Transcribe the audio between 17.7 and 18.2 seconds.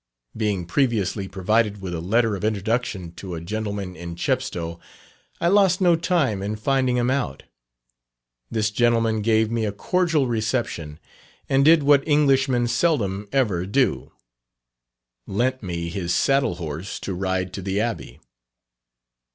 Abbey.